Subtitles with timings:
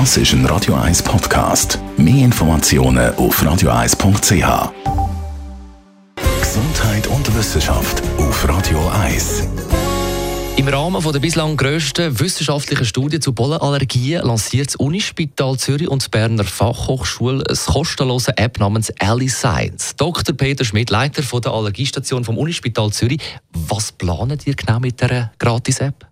[0.00, 1.78] Das ist ein Radio 1 Podcast.
[1.96, 4.72] Mehr Informationen auf radio1.ch.
[6.40, 9.48] Gesundheit und Wissenschaft auf Radio 1.
[10.56, 16.10] Im Rahmen der bislang grössten wissenschaftlichen Studie zu Pollenallergien lanciert das Unispital Zürich und die
[16.10, 19.94] Berner Fachhochschule eine kostenlose App namens Ali Science.
[19.94, 20.36] Dr.
[20.36, 23.20] Peter Schmidt, Leiter der Allergiestation vom Unispital Zürich.
[23.52, 26.04] Was planet ihr genau mit dieser Gratis-App?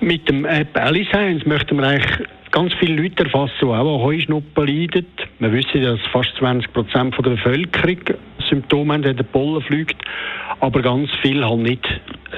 [0.00, 4.02] Mit dem App Ali Science möchten wir eigentlich ganz viele Leute erfassen, die auch an
[4.02, 5.06] Heuschnuppen leiden.
[5.38, 7.98] Wir wissen, dass fast 20 Prozent der Bevölkerung
[8.48, 9.96] Symptome haben, wenn der Pollen fliegt.
[10.60, 11.86] Aber ganz viele haben nicht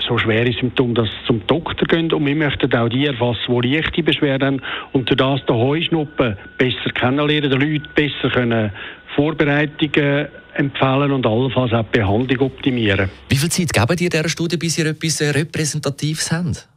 [0.07, 2.13] so schwere Symptome, dass sie zum Doktor gehen.
[2.13, 4.63] Und wir möchten auch die erfassen, die leichte Beschwerden haben
[4.93, 8.71] und durch das die Heuschnuppen besser kennenlernen, die Leute besser können
[9.15, 13.11] Vorbereitungen empfehlen und allenfalls auch die Behandlung optimieren.
[13.29, 16.69] Wie viel Zeit geben ihr dieser Studie, bis ihr etwas Repräsentatives habt?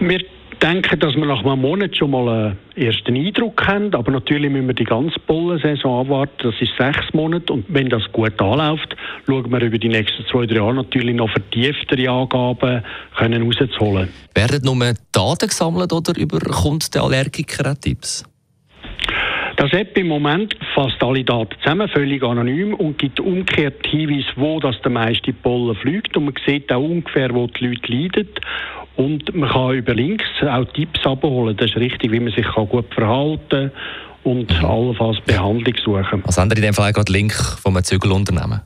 [0.00, 0.20] Wir
[0.62, 3.94] denken, dass wir nach einem Monat schon mal einen ersten Eindruck haben.
[3.94, 6.50] Aber natürlich müssen wir die ganze Pollensaison abwarten.
[6.50, 7.52] Das ist sechs Monate.
[7.52, 8.96] Und wenn das gut anläuft,
[9.26, 12.82] schauen wir über die nächsten zwei, drei Jahre natürlich noch vertieftere Angaben
[13.16, 14.08] können rauszuholen.
[14.34, 18.24] Werden nur Daten gesammelt oder überkommt der Allergiker auch Tipps?
[19.56, 24.60] Das App im Moment fasst alle Daten zusammen, völlig anonym und gibt umgekehrt Hinweise, wo
[24.60, 26.14] das der meiste Pollen fliegt.
[26.14, 28.28] Und man sieht auch ungefähr, wo die Leute leiden.
[28.96, 31.56] Und man kann über Links auch Tipps abholen.
[31.56, 33.70] Das ist richtig, wie man sich gut verhalten kann
[34.26, 36.22] und allenfalls Behandlung suchen.
[36.24, 38.60] Was haben Sie in dem Fall gerade Link vom Zügelunternehmen?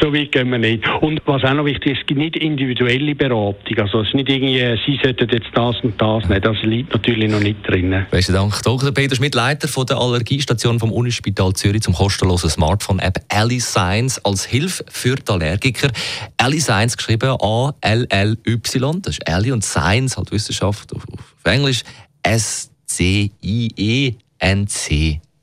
[0.00, 0.86] So weit gehen wir nicht.
[1.00, 3.78] Und was auch noch wichtig ist, es gibt nicht individuelle Beratung.
[3.78, 6.44] Also es ist nicht irgendwie, Sie sollten jetzt das und das nicht.
[6.44, 8.06] Das liegt natürlich noch nicht drin.
[8.12, 8.62] Besten Dank.
[8.62, 8.92] Dr.
[8.92, 14.44] Peter Schmidt, Leiter von der Allergiestation vom Unispital Zürich zum kostenlosen Smartphone-App Ali Science als
[14.44, 15.88] Hilfe für die Allergiker.
[16.36, 19.02] Ali Science geschrieben A-L-L-Y.
[19.02, 21.82] Das ist Ali und Science, halt Wissenschaft auf, auf Englisch.
[22.22, 23.38] S-C-I-E-N-C-E.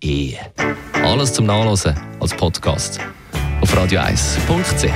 [0.01, 0.35] -E.
[1.03, 3.01] Alles zum Nachlesen als Podcast
[3.61, 4.91] auf radio1.ch.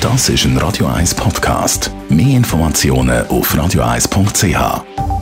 [0.00, 1.90] Das ist ein Radio 1 Podcast.
[2.08, 5.15] Mehr Informationen auf radio1.ch.